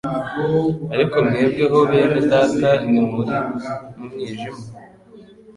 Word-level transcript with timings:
"Ariko 0.93 1.15
mwebwe 1.27 1.63
ho 1.71 1.79
bene 1.89 2.19
data, 2.31 2.69
ntimuri 2.83 3.37
mu 3.95 4.03
mwijima, 4.11 4.59